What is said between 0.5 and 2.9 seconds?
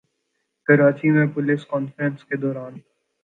کراچی میں press conference کے دوران